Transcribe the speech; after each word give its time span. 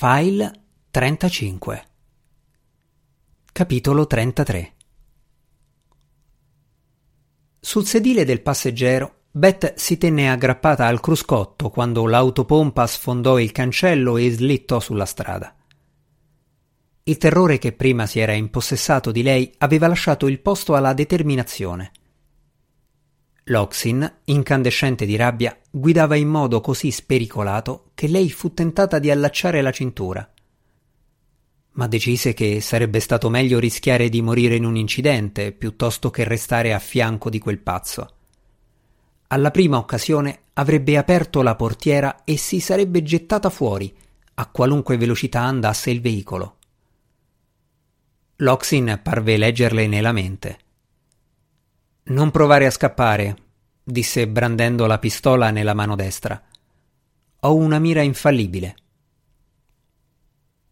File 0.00 0.52
35 0.92 1.84
Capitolo 3.50 4.06
33 4.06 4.72
Sul 7.58 7.84
sedile 7.84 8.24
del 8.24 8.40
passeggero, 8.40 9.22
Beth 9.32 9.74
si 9.74 9.98
tenne 9.98 10.30
aggrappata 10.30 10.86
al 10.86 11.00
cruscotto 11.00 11.70
quando 11.70 12.06
l'autopompa 12.06 12.86
sfondò 12.86 13.40
il 13.40 13.50
cancello 13.50 14.18
e 14.18 14.30
slittò 14.30 14.78
sulla 14.78 15.04
strada. 15.04 15.52
Il 17.02 17.16
terrore 17.16 17.58
che 17.58 17.72
prima 17.72 18.06
si 18.06 18.20
era 18.20 18.34
impossessato 18.34 19.10
di 19.10 19.24
lei 19.24 19.52
aveva 19.58 19.88
lasciato 19.88 20.28
il 20.28 20.38
posto 20.38 20.76
alla 20.76 20.92
determinazione. 20.92 21.90
Loxin, 23.50 24.10
incandescente 24.24 25.06
di 25.06 25.16
rabbia, 25.16 25.58
guidava 25.70 26.16
in 26.16 26.28
modo 26.28 26.60
così 26.60 26.90
spericolato 26.90 27.90
che 27.94 28.06
lei 28.06 28.30
fu 28.30 28.52
tentata 28.52 28.98
di 28.98 29.10
allacciare 29.10 29.62
la 29.62 29.70
cintura. 29.70 30.30
Ma 31.72 31.86
decise 31.86 32.34
che 32.34 32.60
sarebbe 32.60 33.00
stato 33.00 33.30
meglio 33.30 33.58
rischiare 33.58 34.08
di 34.08 34.20
morire 34.20 34.56
in 34.56 34.64
un 34.64 34.76
incidente 34.76 35.52
piuttosto 35.52 36.10
che 36.10 36.24
restare 36.24 36.74
a 36.74 36.78
fianco 36.78 37.30
di 37.30 37.38
quel 37.38 37.58
pazzo. 37.58 38.12
Alla 39.28 39.50
prima 39.50 39.78
occasione 39.78 40.40
avrebbe 40.54 40.96
aperto 40.96 41.40
la 41.40 41.54
portiera 41.54 42.24
e 42.24 42.36
si 42.36 42.60
sarebbe 42.60 43.02
gettata 43.02 43.48
fuori, 43.48 43.94
a 44.34 44.46
qualunque 44.48 44.96
velocità 44.96 45.40
andasse 45.40 45.90
il 45.90 46.00
veicolo. 46.00 46.56
Loxin 48.36 49.00
parve 49.02 49.36
leggerle 49.36 49.86
nella 49.86 50.12
mente. 50.12 50.58
Non 52.10 52.30
provare 52.30 52.64
a 52.64 52.70
scappare, 52.70 53.36
disse 53.84 54.26
brandendo 54.26 54.86
la 54.86 54.98
pistola 54.98 55.50
nella 55.50 55.74
mano 55.74 55.94
destra. 55.94 56.42
Ho 57.40 57.54
una 57.54 57.78
mira 57.78 58.00
infallibile. 58.00 58.76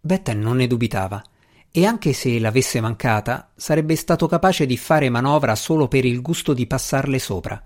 Beth 0.00 0.30
non 0.32 0.56
ne 0.56 0.66
dubitava, 0.66 1.22
e 1.70 1.84
anche 1.84 2.14
se 2.14 2.38
l'avesse 2.38 2.80
mancata, 2.80 3.52
sarebbe 3.54 3.96
stato 3.96 4.26
capace 4.26 4.64
di 4.64 4.78
fare 4.78 5.10
manovra 5.10 5.54
solo 5.56 5.88
per 5.88 6.06
il 6.06 6.22
gusto 6.22 6.54
di 6.54 6.66
passarle 6.66 7.18
sopra. 7.18 7.62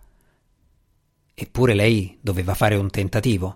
Eppure 1.32 1.74
lei 1.74 2.18
doveva 2.20 2.54
fare 2.54 2.74
un 2.74 2.90
tentativo. 2.90 3.54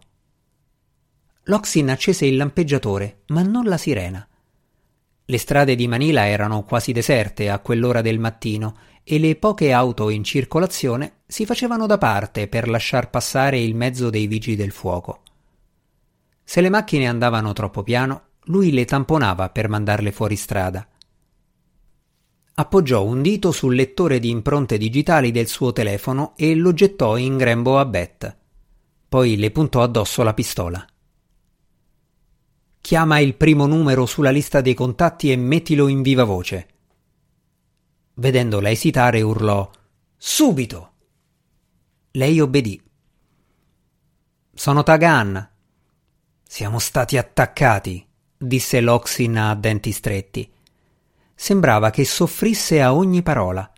Loxin 1.45 1.91
accese 1.91 2.25
il 2.25 2.37
lampeggiatore, 2.37 3.23
ma 3.29 3.43
non 3.43 3.65
la 3.65 3.77
sirena. 3.77 4.25
Le 5.27 5.39
strade 5.39 5.75
di 5.75 5.89
Manila 5.89 6.29
erano 6.29 6.63
quasi 6.63 6.93
deserte 6.93 7.51
a 7.51 7.59
quell'ora 7.59 8.01
del 8.01 8.21
mattino 8.21 8.77
e 9.05 9.19
le 9.19 9.37
poche 9.37 9.71
auto 9.71 10.09
in 10.09 10.25
circolazione 10.25 11.21
si 11.27 11.45
facevano 11.45 11.87
da 11.87 11.99
parte 11.99 12.49
per 12.49 12.69
lasciar 12.69 13.11
passare 13.11 13.61
il 13.61 13.75
mezzo 13.75 14.09
dei 14.09 14.27
vigili 14.27 14.57
del 14.57 14.73
fuoco. 14.73 15.21
Se 16.43 16.61
le 16.61 16.71
macchine 16.71 17.07
andavano 17.07 17.53
troppo 17.53 17.83
piano, 17.83 18.23
lui 18.45 18.73
le 18.73 18.85
tamponava 18.85 19.51
per 19.51 19.69
mandarle 19.69 20.11
fuori 20.11 20.37
strada. 20.37 20.87
Appoggiò 22.57 23.05
un 23.05 23.21
dito 23.21 23.53
sul 23.53 23.75
lettore 23.75 24.19
di 24.19 24.31
impronte 24.31 24.79
digitali 24.79 25.31
del 25.31 25.49
suo 25.49 25.73
telefono 25.73 26.35
e 26.37 26.55
lo 26.55 26.73
gettò 26.73 27.17
in 27.17 27.37
grembo 27.37 27.79
a 27.79 27.85
Beth. 27.85 28.37
Poi 29.09 29.37
le 29.37 29.51
puntò 29.51 29.83
addosso 29.83 30.23
la 30.23 30.35
pistola. 30.35 30.87
Chiama 32.81 33.19
il 33.19 33.35
primo 33.35 33.67
numero 33.67 34.07
sulla 34.07 34.31
lista 34.31 34.61
dei 34.61 34.75
contatti 34.75 35.33
e 35.33 35.37
mettilo 35.37 35.89
in 35.89 36.03
viva 36.03 36.25
voce. 36.25 36.69
Vedendola 38.15 38.71
esitare 38.71 39.23
urlò 39.23 39.69
Subito. 40.17 40.93
Lei 42.13 42.39
obbedì. 42.41 42.81
Sono 44.55 44.83
Tagan. 44.85 45.51
Siamo 46.43 46.79
stati 46.79 47.17
attaccati, 47.19 48.07
disse 48.37 48.81
Loxin 48.81 49.37
a 49.37 49.55
denti 49.57 49.91
stretti. 49.91 50.51
Sembrava 51.35 51.91
che 51.91 52.05
soffrisse 52.05 52.81
a 52.81 52.95
ogni 52.95 53.23
parola. 53.23 53.71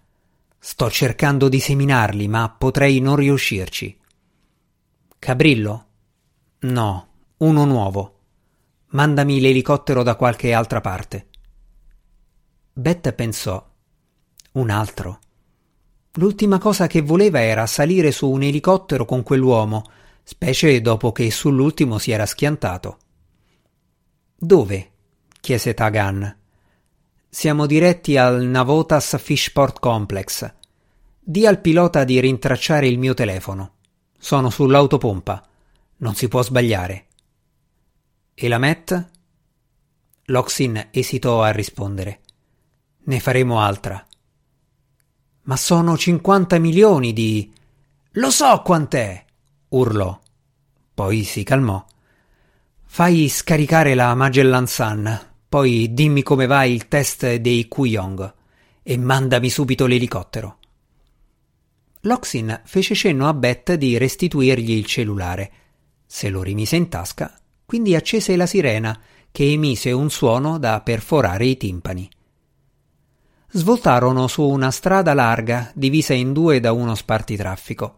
Sto 0.58 0.90
cercando 0.90 1.48
di 1.48 1.58
seminarli, 1.58 2.28
ma 2.28 2.50
potrei 2.50 3.00
non 3.00 3.16
riuscirci. 3.16 3.98
Cabrillo? 5.18 5.86
No, 6.60 7.08
uno 7.38 7.64
nuovo. 7.64 8.18
Mandami 8.88 9.40
l'elicottero 9.40 10.02
da 10.02 10.14
qualche 10.14 10.52
altra 10.52 10.82
parte. 10.82 11.28
Beth 12.74 13.12
pensò. 13.12 13.74
Un 14.56 14.70
altro. 14.70 15.18
L'ultima 16.14 16.58
cosa 16.58 16.86
che 16.86 17.02
voleva 17.02 17.42
era 17.42 17.66
salire 17.66 18.10
su 18.10 18.30
un 18.30 18.42
elicottero 18.42 19.04
con 19.04 19.22
quell'uomo, 19.22 19.84
specie 20.22 20.80
dopo 20.80 21.12
che 21.12 21.30
sull'ultimo 21.30 21.98
si 21.98 22.10
era 22.10 22.24
schiantato. 22.24 22.98
Dove? 24.34 24.90
chiese 25.40 25.74
Tagan. 25.74 26.36
Siamo 27.28 27.66
diretti 27.66 28.16
al 28.16 28.46
Navotas 28.46 29.18
Fishport 29.20 29.78
Complex. 29.78 30.50
Dì 31.20 31.46
al 31.46 31.60
pilota 31.60 32.04
di 32.04 32.18
rintracciare 32.18 32.88
il 32.88 32.98
mio 32.98 33.12
telefono. 33.12 33.74
Sono 34.18 34.48
sull'autopompa. 34.48 35.46
Non 35.98 36.14
si 36.14 36.28
può 36.28 36.42
sbagliare. 36.42 37.06
E 38.32 38.48
la 38.48 38.56
Met? 38.56 39.10
Loxin 40.24 40.88
esitò 40.92 41.42
a 41.42 41.50
rispondere. 41.50 42.20
Ne 43.04 43.20
faremo 43.20 43.60
altra. 43.60 44.02
Ma 45.46 45.56
sono 45.56 45.96
50 45.96 46.58
milioni 46.58 47.12
di. 47.12 47.52
Lo 48.12 48.30
so 48.30 48.62
quant'è! 48.62 49.24
urlò. 49.70 50.18
Poi 50.94 51.24
si 51.24 51.42
calmò. 51.42 51.84
Fai 52.84 53.28
scaricare 53.28 53.94
la 53.94 54.14
Magellan 54.14 54.66
Sun, 54.66 55.26
poi 55.48 55.92
dimmi 55.92 56.22
come 56.22 56.46
va 56.46 56.64
il 56.64 56.88
test 56.88 57.34
dei 57.34 57.66
Kuyong 57.68 58.34
e 58.82 58.96
mandami 58.96 59.50
subito 59.50 59.86
l'elicottero. 59.86 60.58
Loxin 62.02 62.62
fece 62.64 62.94
cenno 62.94 63.28
a 63.28 63.34
Beth 63.34 63.74
di 63.74 63.98
restituirgli 63.98 64.70
il 64.70 64.86
cellulare. 64.86 65.52
Se 66.06 66.28
lo 66.28 66.42
rimise 66.42 66.76
in 66.76 66.88
tasca 66.88 67.38
quindi 67.66 67.96
accese 67.96 68.36
la 68.36 68.46
sirena, 68.46 68.98
che 69.32 69.50
emise 69.50 69.90
un 69.90 70.08
suono 70.08 70.56
da 70.56 70.80
perforare 70.80 71.44
i 71.44 71.56
timpani. 71.56 72.08
Svoltarono 73.48 74.26
su 74.26 74.42
una 74.42 74.70
strada 74.70 75.14
larga, 75.14 75.70
divisa 75.74 76.14
in 76.14 76.32
due 76.32 76.60
da 76.60 76.72
uno 76.72 76.94
spartitraffico. 76.94 77.94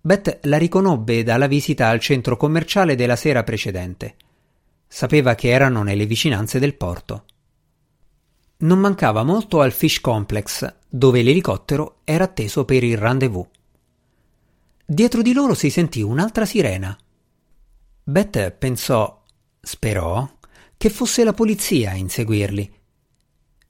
Beth 0.00 0.40
la 0.42 0.56
riconobbe 0.56 1.22
dalla 1.22 1.46
visita 1.46 1.88
al 1.88 2.00
centro 2.00 2.36
commerciale 2.36 2.94
della 2.94 3.16
sera 3.16 3.42
precedente. 3.42 4.16
Sapeva 4.86 5.34
che 5.34 5.48
erano 5.48 5.82
nelle 5.82 6.06
vicinanze 6.06 6.58
del 6.58 6.74
porto. 6.74 7.24
Non 8.58 8.78
mancava 8.78 9.22
molto 9.22 9.60
al 9.60 9.72
Fish 9.72 10.00
Complex, 10.00 10.74
dove 10.88 11.22
l'elicottero 11.22 12.00
era 12.04 12.24
atteso 12.24 12.64
per 12.64 12.82
il 12.84 12.96
rendezvous. 12.96 13.46
Dietro 14.84 15.20
di 15.20 15.32
loro 15.32 15.54
si 15.54 15.68
sentì 15.68 16.00
un'altra 16.00 16.46
sirena, 16.46 16.96
Beth 18.08 18.52
pensò, 18.52 19.22
sperò, 19.60 20.26
che 20.78 20.88
fosse 20.88 21.24
la 21.24 21.34
polizia 21.34 21.90
a 21.90 21.94
inseguirli. 21.94 22.77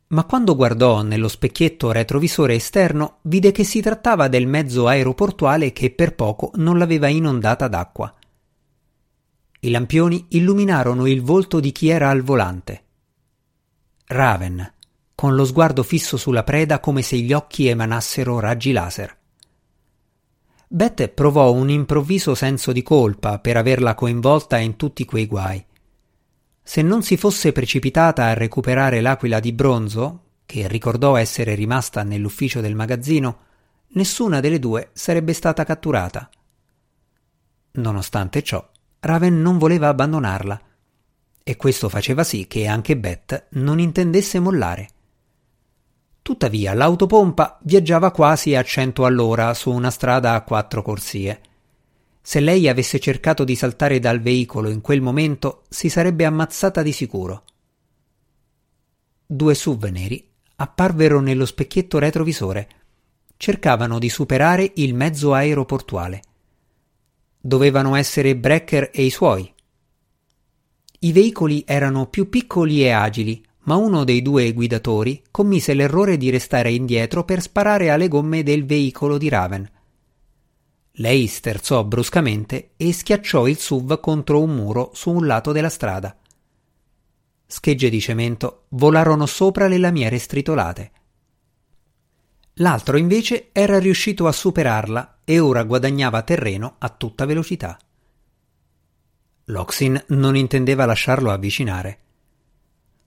Ma 0.08 0.24
quando 0.24 0.56
guardò 0.56 1.02
nello 1.02 1.28
specchietto 1.28 1.92
retrovisore 1.92 2.54
esterno, 2.54 3.18
vide 3.22 3.52
che 3.52 3.64
si 3.64 3.82
trattava 3.82 4.28
del 4.28 4.46
mezzo 4.46 4.86
aeroportuale 4.86 5.72
che 5.72 5.90
per 5.90 6.14
poco 6.14 6.50
non 6.54 6.78
l'aveva 6.78 7.08
inondata 7.08 7.68
d'acqua. 7.68 8.14
I 9.60 9.70
lampioni 9.70 10.26
illuminarono 10.30 11.06
il 11.06 11.20
volto 11.20 11.60
di 11.60 11.72
chi 11.72 11.88
era 11.88 12.08
al 12.08 12.22
volante. 12.22 12.84
Raven, 14.06 14.72
con 15.14 15.34
lo 15.34 15.44
sguardo 15.44 15.82
fisso 15.82 16.16
sulla 16.16 16.44
preda 16.44 16.80
come 16.80 17.02
se 17.02 17.18
gli 17.18 17.32
occhi 17.32 17.66
emanassero 17.66 18.40
raggi 18.40 18.72
laser. 18.72 19.16
Beth 20.68 21.08
provò 21.08 21.52
un 21.52 21.68
improvviso 21.68 22.34
senso 22.34 22.72
di 22.72 22.82
colpa 22.82 23.38
per 23.40 23.56
averla 23.56 23.94
coinvolta 23.94 24.58
in 24.58 24.76
tutti 24.76 25.04
quei 25.04 25.26
guai. 25.26 25.66
Se 26.68 26.82
non 26.82 27.02
si 27.02 27.16
fosse 27.16 27.52
precipitata 27.52 28.26
a 28.26 28.34
recuperare 28.34 29.00
l'aquila 29.00 29.40
di 29.40 29.54
bronzo, 29.54 30.24
che 30.44 30.68
ricordò 30.68 31.16
essere 31.16 31.54
rimasta 31.54 32.02
nell'ufficio 32.02 32.60
del 32.60 32.74
magazzino, 32.74 33.38
nessuna 33.92 34.40
delle 34.40 34.58
due 34.58 34.90
sarebbe 34.92 35.32
stata 35.32 35.64
catturata. 35.64 36.28
Nonostante 37.70 38.42
ciò, 38.42 38.68
Raven 39.00 39.40
non 39.40 39.56
voleva 39.56 39.88
abbandonarla, 39.88 40.60
e 41.42 41.56
questo 41.56 41.88
faceva 41.88 42.22
sì 42.22 42.46
che 42.46 42.66
anche 42.66 42.98
Beth 42.98 43.46
non 43.52 43.80
intendesse 43.80 44.38
mollare. 44.38 44.88
Tuttavia 46.20 46.74
l'autopompa 46.74 47.60
viaggiava 47.62 48.10
quasi 48.10 48.54
a 48.54 48.62
cento 48.62 49.06
all'ora 49.06 49.54
su 49.54 49.72
una 49.72 49.90
strada 49.90 50.34
a 50.34 50.42
quattro 50.42 50.82
corsie. 50.82 51.40
Se 52.28 52.40
lei 52.40 52.68
avesse 52.68 53.00
cercato 53.00 53.42
di 53.42 53.56
saltare 53.56 54.00
dal 54.00 54.20
veicolo 54.20 54.68
in 54.68 54.82
quel 54.82 55.00
momento, 55.00 55.62
si 55.70 55.88
sarebbe 55.88 56.26
ammazzata 56.26 56.82
di 56.82 56.92
sicuro. 56.92 57.44
Due 59.24 59.54
SUV 59.54 59.84
neri 59.84 60.28
apparvero 60.56 61.20
nello 61.20 61.46
specchietto 61.46 61.98
retrovisore. 61.98 62.68
Cercavano 63.38 63.98
di 63.98 64.10
superare 64.10 64.72
il 64.74 64.92
mezzo 64.92 65.32
aeroportuale. 65.32 66.20
Dovevano 67.40 67.94
essere 67.94 68.36
Brecker 68.36 68.90
e 68.92 69.04
i 69.04 69.10
suoi. 69.10 69.50
I 70.98 71.12
veicoli 71.12 71.64
erano 71.66 72.08
più 72.08 72.28
piccoli 72.28 72.84
e 72.84 72.90
agili, 72.90 73.42
ma 73.60 73.76
uno 73.76 74.04
dei 74.04 74.20
due 74.20 74.52
guidatori 74.52 75.22
commise 75.30 75.72
l'errore 75.72 76.18
di 76.18 76.28
restare 76.28 76.72
indietro 76.72 77.24
per 77.24 77.40
sparare 77.40 77.88
alle 77.88 78.08
gomme 78.08 78.42
del 78.42 78.66
veicolo 78.66 79.16
di 79.16 79.30
Raven. 79.30 79.76
Lei 81.00 81.28
sterzò 81.28 81.84
bruscamente 81.84 82.70
e 82.76 82.92
schiacciò 82.92 83.46
il 83.46 83.56
SUV 83.56 84.00
contro 84.00 84.42
un 84.42 84.54
muro 84.54 84.90
su 84.94 85.10
un 85.10 85.26
lato 85.26 85.52
della 85.52 85.68
strada. 85.68 86.16
Schegge 87.46 87.88
di 87.88 88.00
cemento 88.00 88.64
volarono 88.70 89.24
sopra 89.26 89.68
le 89.68 89.78
lamiere 89.78 90.18
stritolate. 90.18 90.90
L'altro 92.54 92.96
invece 92.96 93.50
era 93.52 93.78
riuscito 93.78 94.26
a 94.26 94.32
superarla 94.32 95.20
e 95.24 95.38
ora 95.38 95.62
guadagnava 95.62 96.22
terreno 96.22 96.74
a 96.78 96.88
tutta 96.88 97.26
velocità. 97.26 97.78
Loxin 99.44 100.02
non 100.08 100.34
intendeva 100.34 100.84
lasciarlo 100.84 101.30
avvicinare. 101.30 101.98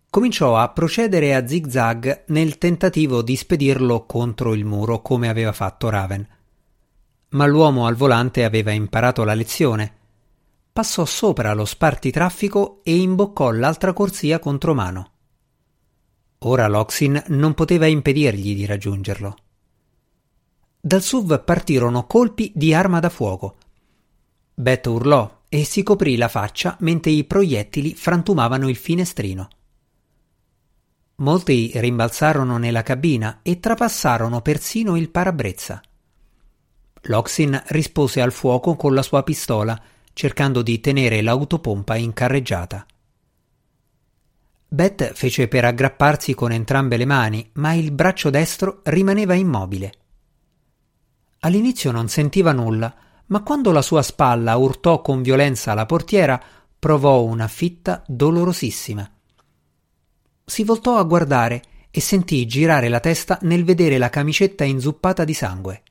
Cominciò 0.10 0.58
a 0.58 0.70
procedere 0.70 1.36
a 1.36 1.46
zigzag 1.46 2.24
nel 2.28 2.58
tentativo 2.58 3.22
di 3.22 3.36
spedirlo 3.36 4.06
contro 4.06 4.54
il 4.54 4.64
muro 4.64 5.02
come 5.02 5.28
aveva 5.28 5.52
fatto 5.52 5.90
Raven. 5.90 6.28
Ma 7.32 7.46
l'uomo 7.46 7.86
al 7.86 7.96
volante 7.96 8.44
aveva 8.44 8.72
imparato 8.72 9.24
la 9.24 9.34
lezione. 9.34 9.96
Passò 10.72 11.06
sopra 11.06 11.54
lo 11.54 11.66
spartitraffico 11.66 12.82
e 12.84 12.96
imboccò 12.98 13.52
l'altra 13.52 13.94
corsia 13.94 14.40
contromano. 14.40 15.12
Ora 16.40 16.68
Loxin 16.68 17.24
non 17.28 17.54
poteva 17.54 17.86
impedirgli 17.86 18.56
di 18.56 18.66
raggiungerlo. 18.66 19.36
Dal 20.80 21.02
SUV 21.02 21.44
partirono 21.44 22.08
colpi 22.08 22.52
di 22.56 22.74
arma 22.74 23.00
da 23.00 23.10
fuoco. 23.10 23.58
Beth 24.54 24.88
urlò 24.88 25.44
e 25.48 25.64
si 25.64 25.84
coprì 25.84 26.18
la 26.18 26.28
faccia 26.28 26.76
mentre 26.80 27.12
i 27.12 27.24
proiettili 27.24 27.94
frantumavano 27.94 28.68
il 28.68 28.76
finestrino. 28.76 29.48
Molti 31.16 31.72
rimbalzarono 31.76 32.58
nella 32.58 32.82
cabina 32.82 33.40
e 33.44 33.60
trapassarono 33.60 34.42
persino 34.42 34.98
il 34.98 35.10
parabrezza. 35.10 35.82
Loxin 37.06 37.62
rispose 37.68 38.22
al 38.22 38.32
fuoco 38.32 38.76
con 38.76 38.94
la 38.94 39.02
sua 39.02 39.24
pistola, 39.24 39.80
cercando 40.14 40.62
di 40.62 40.80
tenere 40.80 41.22
l'autopompa 41.22 41.96
in 41.96 42.14
carreggiata. 42.14 42.86
Beth 44.68 45.14
fece 45.14 45.48
per 45.48 45.66
aggrapparsi 45.66 46.34
con 46.34 46.52
entrambe 46.52 46.98
le 46.98 47.06
mani, 47.06 47.50
ma 47.54 47.74
il 47.74 47.92
braccio 47.92 48.30
destro 48.30 48.82
rimaneva 48.84 49.34
immobile. 49.34 49.94
All'inizio 51.40 51.92
non 51.92 52.08
sentiva 52.08 52.52
nulla, 52.52 52.94
ma 53.28 53.42
quando 53.42 53.72
la 53.72 53.82
sua 53.82 54.02
spalla 54.02 54.56
urtò 54.56 55.02
con 55.02 55.22
violenza 55.22 55.74
la 55.74 55.86
portiera, 55.86 56.42
provò 56.78 57.22
una 57.24 57.48
fitta 57.48 58.04
dolorosissima. 58.08 59.10
Si 60.46 60.64
voltò 60.64 60.98
a 60.98 61.04
guardare 61.04 61.64
e 61.90 62.00
sentì 62.00 62.46
girare 62.46 62.90
la 62.90 63.00
testa 63.00 63.40
nel 63.42 63.66
vedere 63.66 63.98
la 63.98 64.10
camicetta 64.10 64.64
inzuppata 64.64 65.26
di 65.26 65.34
sangue. 65.34 65.84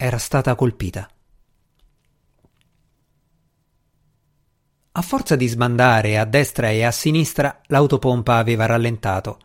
Era 0.00 0.18
stata 0.18 0.54
colpita. 0.54 1.10
A 4.92 5.02
forza 5.02 5.34
di 5.34 5.48
sbandare 5.48 6.18
a 6.18 6.24
destra 6.24 6.70
e 6.70 6.84
a 6.84 6.92
sinistra, 6.92 7.62
l'autopompa 7.66 8.36
aveva 8.36 8.66
rallentato. 8.66 9.40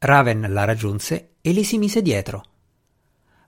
Raven 0.00 0.48
la 0.50 0.64
raggiunse 0.64 1.36
e 1.40 1.54
le 1.54 1.64
si 1.64 1.78
mise 1.78 2.02
dietro. 2.02 2.44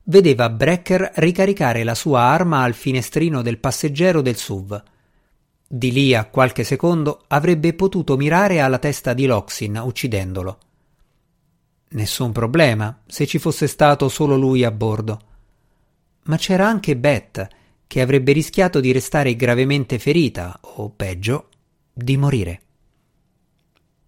Vedeva 0.05 0.49
Brecker 0.49 1.13
ricaricare 1.17 1.85
la 1.85 1.95
sua 1.95 2.21
arma 2.21 2.63
al 2.63 2.73
finestrino 2.73 3.43
del 3.43 3.59
passeggero 3.59 4.23
del 4.23 4.37
SUV. 4.37 4.83
Di 5.69 5.93
lì 5.93 6.15
a 6.15 6.25
qualche 6.25 6.65
secondo 6.65 7.25
avrebbe 7.29 7.75
potuto 7.75 8.17
mirare 8.17 8.63
alla 8.63 8.79
testa 8.79 9.13
di 9.13 9.27
Loxin, 9.27 9.79
uccidendolo. 9.85 10.59
Nessun 11.89 12.33
problema 12.33 13.03
se 13.05 13.27
ci 13.27 13.39
fosse 13.39 13.67
stato 13.67 14.09
solo 14.09 14.39
lui 14.39 14.65
a 14.65 14.71
bordo. 14.71 15.27
Ma 16.25 16.37
c'era 16.37 16.67
anche 16.67 16.97
Beth, 16.97 17.49
che 17.87 18.01
avrebbe 18.01 18.33
rischiato 18.33 18.81
di 18.81 18.93
restare 18.93 19.35
gravemente 19.37 19.99
ferita 19.99 20.59
o, 20.63 20.91
peggio, 20.91 21.49
di 21.93 22.17
morire. 22.17 22.61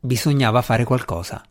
Bisognava 0.00 0.62
fare 0.62 0.84
qualcosa. 0.84 1.44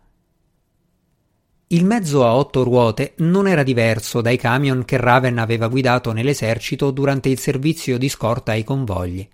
Il 1.67 1.85
mezzo 1.85 2.25
a 2.25 2.35
otto 2.35 2.63
ruote 2.63 3.13
non 3.17 3.47
era 3.47 3.63
diverso 3.63 4.21
dai 4.21 4.37
camion 4.37 4.85
che 4.85 4.97
Raven 4.97 5.39
aveva 5.39 5.67
guidato 5.67 6.11
nell'esercito 6.11 6.91
durante 6.91 7.29
il 7.29 7.39
servizio 7.39 7.97
di 7.97 8.09
scorta 8.09 8.51
ai 8.51 8.63
convogli. 8.63 9.27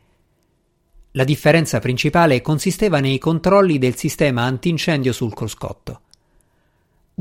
La 1.11 1.23
differenza 1.23 1.79
principale 1.79 2.41
consisteva 2.41 2.99
nei 2.99 3.17
controlli 3.17 3.77
del 3.77 3.95
sistema 3.95 4.43
antincendio 4.43 5.11
sul 5.11 5.33
cruscotto. 5.33 6.01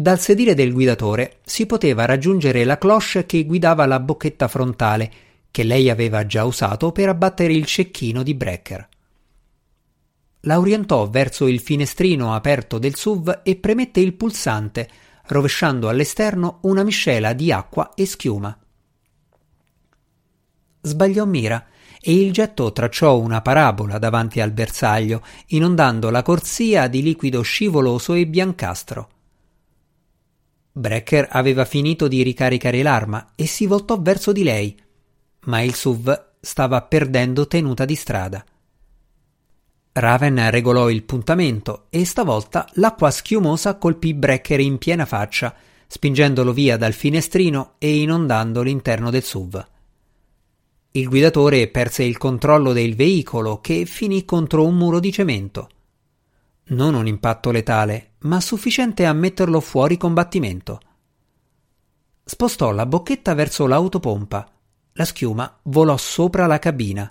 Dal 0.00 0.20
sedile 0.20 0.54
del 0.54 0.72
guidatore 0.72 1.38
si 1.44 1.66
poteva 1.66 2.04
raggiungere 2.04 2.62
la 2.62 2.78
cloche 2.78 3.26
che 3.26 3.44
guidava 3.44 3.84
la 3.84 3.98
bocchetta 3.98 4.46
frontale 4.46 5.10
che 5.50 5.64
lei 5.64 5.90
aveva 5.90 6.24
già 6.24 6.44
usato 6.44 6.92
per 6.92 7.08
abbattere 7.08 7.52
il 7.52 7.64
cecchino 7.64 8.22
di 8.22 8.32
Brecker. 8.34 8.88
La 10.42 10.60
orientò 10.60 11.10
verso 11.10 11.48
il 11.48 11.58
finestrino 11.58 12.32
aperto 12.32 12.78
del 12.78 12.94
SUV 12.94 13.40
e 13.42 13.56
premette 13.56 13.98
il 13.98 14.12
pulsante, 14.12 14.88
rovesciando 15.24 15.88
all'esterno 15.88 16.60
una 16.62 16.84
miscela 16.84 17.32
di 17.32 17.50
acqua 17.50 17.94
e 17.96 18.06
schiuma. 18.06 18.56
Sbagliò 20.80 21.24
mira 21.24 21.66
e 22.00 22.14
il 22.14 22.32
getto 22.32 22.70
tracciò 22.70 23.18
una 23.18 23.40
parabola 23.40 23.98
davanti 23.98 24.40
al 24.40 24.52
bersaglio, 24.52 25.24
inondando 25.48 26.08
la 26.10 26.22
corsia 26.22 26.86
di 26.86 27.02
liquido 27.02 27.42
scivoloso 27.42 28.14
e 28.14 28.28
biancastro. 28.28 29.08
Brecker 30.78 31.28
aveva 31.30 31.64
finito 31.64 32.08
di 32.08 32.22
ricaricare 32.22 32.82
l'arma 32.82 33.32
e 33.34 33.46
si 33.46 33.66
voltò 33.66 34.00
verso 34.00 34.32
di 34.32 34.42
lei 34.42 34.76
ma 35.48 35.60
il 35.60 35.74
SUV 35.74 36.26
stava 36.40 36.82
perdendo 36.82 37.46
tenuta 37.46 37.84
di 37.84 37.94
strada. 37.94 38.44
Raven 39.92 40.50
regolò 40.50 40.90
il 40.90 41.02
puntamento 41.02 41.86
e 41.90 42.04
stavolta 42.04 42.68
l'acqua 42.74 43.10
schiumosa 43.10 43.76
colpì 43.76 44.14
Brecker 44.14 44.60
in 44.60 44.78
piena 44.78 45.06
faccia, 45.06 45.54
spingendolo 45.86 46.52
via 46.52 46.76
dal 46.76 46.92
finestrino 46.92 47.74
e 47.78 48.00
inondando 48.00 48.62
l'interno 48.62 49.10
del 49.10 49.24
SUV. 49.24 49.66
Il 50.92 51.08
guidatore 51.08 51.68
perse 51.68 52.04
il 52.04 52.16
controllo 52.16 52.72
del 52.72 52.94
veicolo 52.94 53.60
che 53.60 53.84
finì 53.86 54.24
contro 54.24 54.64
un 54.64 54.76
muro 54.76 55.00
di 55.00 55.12
cemento. 55.12 55.68
Non 56.68 56.94
un 56.94 57.06
impatto 57.06 57.50
letale, 57.50 58.07
ma 58.20 58.40
sufficiente 58.40 59.06
a 59.06 59.12
metterlo 59.12 59.60
fuori 59.60 59.96
combattimento. 59.96 60.80
Spostò 62.24 62.72
la 62.72 62.86
bocchetta 62.86 63.34
verso 63.34 63.66
l'autopompa 63.66 64.52
la 64.98 65.04
schiuma 65.04 65.60
volò 65.62 65.96
sopra 65.96 66.46
la 66.46 66.58
cabina. 66.58 67.08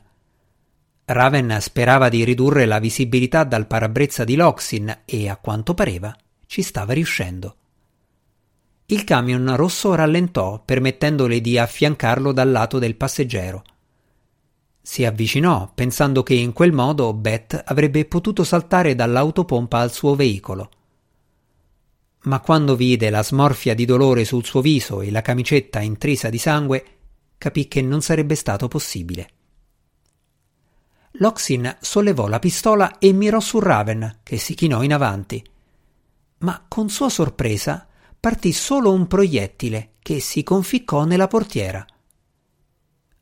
Raven 1.05 1.57
sperava 1.61 2.09
di 2.09 2.25
ridurre 2.25 2.65
la 2.65 2.79
visibilità 2.79 3.45
dal 3.45 3.65
parabrezza 3.65 4.25
di 4.25 4.35
Loxin 4.35 5.03
e, 5.05 5.29
a 5.29 5.37
quanto 5.37 5.73
pareva, 5.73 6.13
ci 6.47 6.61
stava 6.61 6.91
riuscendo. 6.91 7.55
Il 8.87 9.05
camion 9.05 9.55
rosso 9.55 9.95
rallentò, 9.95 10.61
permettendole 10.65 11.39
di 11.39 11.57
affiancarlo 11.57 12.33
dal 12.33 12.51
lato 12.51 12.77
del 12.77 12.97
passeggero. 12.97 13.63
Si 14.81 15.05
avvicinò, 15.05 15.71
pensando 15.73 16.23
che 16.23 16.33
in 16.33 16.51
quel 16.51 16.73
modo 16.73 17.13
Beth 17.13 17.61
avrebbe 17.67 18.03
potuto 18.03 18.43
saltare 18.43 18.95
dall'autopompa 18.95 19.79
al 19.79 19.93
suo 19.93 20.13
veicolo. 20.13 20.71
Ma 22.23 22.39
quando 22.39 22.75
vide 22.75 23.09
la 23.09 23.23
smorfia 23.23 23.73
di 23.73 23.85
dolore 23.85 24.25
sul 24.25 24.43
suo 24.43 24.61
viso 24.61 25.01
e 25.01 25.11
la 25.11 25.21
camicetta 25.21 25.79
intrisa 25.79 26.29
di 26.29 26.37
sangue, 26.37 26.85
capì 27.37 27.67
che 27.67 27.81
non 27.81 28.01
sarebbe 28.01 28.35
stato 28.35 28.67
possibile. 28.67 29.29
Loxin 31.19 31.77
sollevò 31.79 32.27
la 32.27 32.39
pistola 32.39 32.97
e 32.99 33.11
mirò 33.11 33.39
su 33.39 33.59
Raven, 33.59 34.19
che 34.23 34.37
si 34.37 34.53
chinò 34.53 34.83
in 34.83 34.93
avanti. 34.93 35.43
Ma 36.39 36.65
con 36.67 36.89
sua 36.89 37.09
sorpresa 37.09 37.87
partì 38.19 38.51
solo 38.51 38.91
un 38.91 39.07
proiettile 39.07 39.93
che 39.99 40.19
si 40.19 40.43
conficcò 40.43 41.05
nella 41.05 41.27
portiera. 41.27 41.85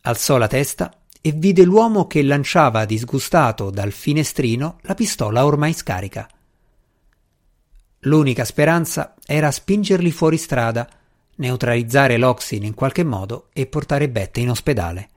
Alzò 0.02 0.38
la 0.38 0.48
testa 0.48 1.02
e 1.22 1.32
vide 1.32 1.64
l'uomo 1.64 2.06
che 2.06 2.22
lanciava 2.22 2.86
disgustato 2.86 3.70
dal 3.70 3.92
finestrino 3.92 4.80
la 4.82 4.94
pistola 4.94 5.46
ormai 5.46 5.74
scarica. 5.74 6.28
L'unica 8.06 8.46
speranza 8.46 9.16
era 9.26 9.52
spingerli 9.52 10.12
fuori 10.12 10.38
strada 10.38 10.88
neutralizzare 11.38 12.18
l'Oxin 12.18 12.64
in 12.64 12.74
qualche 12.74 13.04
modo 13.04 13.50
e 13.52 13.66
portare 13.68 14.10
Bette 14.10 14.40
in 14.40 14.50
ospedale. 14.50 15.10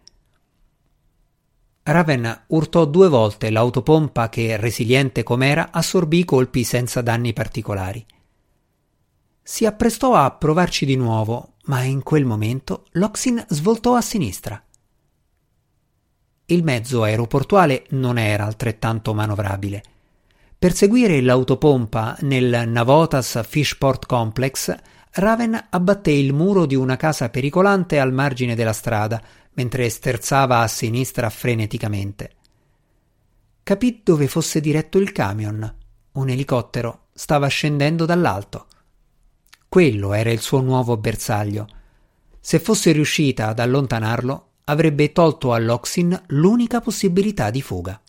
Raven 1.82 2.44
urtò 2.48 2.84
due 2.84 3.08
volte 3.08 3.50
l'autopompa 3.50 4.28
che, 4.28 4.56
resiliente 4.56 5.22
com'era, 5.22 5.70
assorbì 5.70 6.18
i 6.18 6.24
colpi 6.24 6.64
senza 6.64 7.00
danni 7.00 7.32
particolari. 7.32 8.04
Si 9.42 9.64
apprestò 9.64 10.14
a 10.14 10.30
provarci 10.30 10.84
di 10.84 10.96
nuovo, 10.96 11.54
ma 11.64 11.82
in 11.82 12.02
quel 12.02 12.24
momento 12.26 12.86
l'Oxin 12.92 13.42
svoltò 13.48 13.94
a 13.94 14.02
sinistra. 14.02 14.62
il 16.50 16.64
mezzo 16.64 17.02
aeroportuale 17.02 17.84
non 17.90 18.16
era 18.16 18.46
altrettanto 18.46 19.12
manovrabile. 19.12 19.82
Per 20.58 20.74
seguire 20.74 21.20
l'autopompa 21.20 22.16
nel 22.22 22.64
Navotas 22.66 23.46
Fishport 23.46 24.06
Complex, 24.06 24.74
Raven 25.12 25.68
abbatté 25.70 26.10
il 26.10 26.32
muro 26.32 26.66
di 26.66 26.74
una 26.74 26.96
casa 26.96 27.28
pericolante 27.28 28.00
al 28.00 28.12
margine 28.12 28.56
della 28.56 28.72
strada, 28.72 29.22
mentre 29.52 29.88
sterzava 29.88 30.58
a 30.58 30.66
sinistra 30.66 31.30
freneticamente. 31.30 32.32
Capì 33.62 34.00
dove 34.02 34.26
fosse 34.26 34.60
diretto 34.60 34.98
il 34.98 35.12
camion. 35.12 35.76
Un 36.14 36.28
elicottero 36.28 37.06
stava 37.12 37.46
scendendo 37.46 38.04
dall'alto. 38.04 38.66
Quello 39.68 40.12
era 40.12 40.32
il 40.32 40.40
suo 40.40 40.60
nuovo 40.60 40.96
bersaglio. 40.96 41.68
Se 42.40 42.58
fosse 42.58 42.90
riuscita 42.90 43.46
ad 43.46 43.60
allontanarlo, 43.60 44.46
avrebbe 44.64 45.12
tolto 45.12 45.52
all'Oxin 45.52 46.20
l'unica 46.28 46.80
possibilità 46.80 47.50
di 47.50 47.62
fuga. 47.62 48.00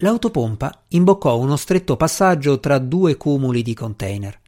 L'autopompa 0.00 0.84
imboccò 0.88 1.38
uno 1.38 1.56
stretto 1.56 1.96
passaggio 1.96 2.60
tra 2.60 2.78
due 2.78 3.16
cumuli 3.16 3.62
di 3.62 3.74
container. 3.74 4.38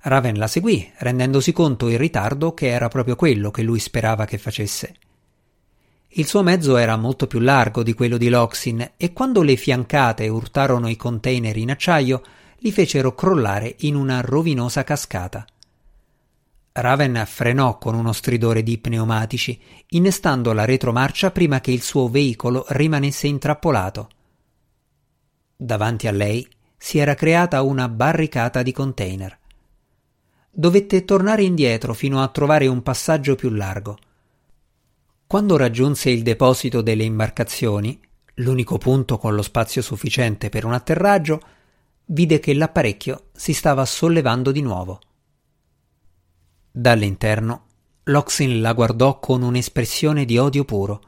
Raven 0.00 0.36
la 0.36 0.46
seguì, 0.46 0.92
rendendosi 0.98 1.52
conto 1.52 1.88
in 1.88 1.96
ritardo 1.96 2.52
che 2.52 2.66
era 2.66 2.88
proprio 2.88 3.16
quello 3.16 3.50
che 3.50 3.62
lui 3.62 3.78
sperava 3.78 4.26
che 4.26 4.36
facesse. 4.36 4.96
Il 6.08 6.26
suo 6.26 6.42
mezzo 6.42 6.76
era 6.76 6.96
molto 6.98 7.26
più 7.26 7.38
largo 7.38 7.82
di 7.82 7.94
quello 7.94 8.18
di 8.18 8.28
Loxin 8.28 8.92
e 8.98 9.12
quando 9.14 9.40
le 9.40 9.56
fiancate 9.56 10.28
urtarono 10.28 10.88
i 10.88 10.96
container 10.96 11.56
in 11.56 11.70
acciaio, 11.70 12.22
li 12.58 12.70
fecero 12.70 13.14
crollare 13.14 13.76
in 13.80 13.94
una 13.94 14.20
rovinosa 14.20 14.84
cascata. 14.84 15.46
Raven 16.72 17.24
frenò 17.26 17.78
con 17.78 17.94
uno 17.94 18.12
stridore 18.12 18.62
di 18.62 18.76
pneumatici, 18.76 19.58
innestando 19.88 20.52
la 20.52 20.66
retromarcia 20.66 21.30
prima 21.30 21.60
che 21.60 21.70
il 21.70 21.80
suo 21.80 22.08
veicolo 22.08 22.66
rimanesse 22.68 23.26
intrappolato. 23.26 24.10
Davanti 25.58 26.06
a 26.06 26.12
lei 26.12 26.46
si 26.76 26.98
era 26.98 27.14
creata 27.14 27.62
una 27.62 27.88
barricata 27.88 28.62
di 28.62 28.72
container. 28.72 29.38
Dovette 30.50 31.06
tornare 31.06 31.44
indietro 31.44 31.94
fino 31.94 32.22
a 32.22 32.28
trovare 32.28 32.66
un 32.66 32.82
passaggio 32.82 33.34
più 33.36 33.48
largo. 33.48 33.96
Quando 35.26 35.56
raggiunse 35.56 36.10
il 36.10 36.22
deposito 36.22 36.82
delle 36.82 37.04
imbarcazioni, 37.04 37.98
l'unico 38.34 38.76
punto 38.76 39.16
con 39.16 39.34
lo 39.34 39.40
spazio 39.40 39.80
sufficiente 39.80 40.50
per 40.50 40.66
un 40.66 40.74
atterraggio, 40.74 41.40
vide 42.04 42.38
che 42.38 42.52
l'apparecchio 42.52 43.28
si 43.32 43.54
stava 43.54 43.86
sollevando 43.86 44.52
di 44.52 44.60
nuovo. 44.60 45.00
Dall'interno 46.70 47.64
Loxin 48.04 48.60
la 48.60 48.74
guardò 48.74 49.18
con 49.18 49.42
un'espressione 49.42 50.26
di 50.26 50.36
odio 50.36 50.66
puro. 50.66 51.00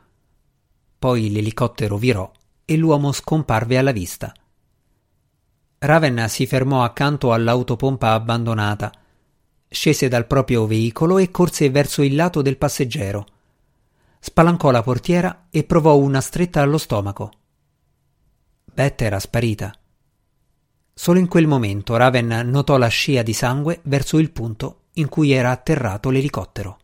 Poi 0.99 1.31
l'elicottero 1.31 1.99
virò 1.99 2.33
e 2.71 2.77
l'uomo 2.77 3.13
scomparve 3.13 3.79
alla 3.79 3.93
vista. 3.93 4.31
Raven 5.79 6.27
si 6.29 6.45
fermò 6.45 6.85
accanto 6.85 7.33
all'autopompa 7.33 8.13
abbandonata, 8.13 8.93
scese 9.71 10.09
dal 10.09 10.27
proprio 10.27 10.67
veicolo 10.67 11.17
e 11.17 11.31
corse 11.31 11.71
verso 11.71 12.03
il 12.03 12.15
lato 12.15 12.43
del 12.43 12.59
passeggero. 12.59 13.25
Spalancò 14.21 14.71
la 14.71 14.83
portiera 14.83 15.47
e 15.49 15.65
provò 15.65 15.97
una 15.97 16.21
stretta 16.21 16.61
allo 16.61 16.77
stomaco. 16.77 17.33
Beth 18.65 19.01
era 19.01 19.19
sparita. 19.19 19.73
Solo 20.93 21.19
in 21.19 21.29
quel 21.29 21.47
momento 21.47 21.97
Raven 21.97 22.51
notò 22.51 22.77
la 22.77 22.89
scia 22.89 23.23
di 23.23 23.33
sangue 23.33 23.81
verso 23.85 24.19
il 24.19 24.31
punto 24.31 24.81
in 24.95 25.09
cui 25.09 25.31
era 25.31 25.53
atterrato 25.53 26.11
l'elicottero. 26.11 26.79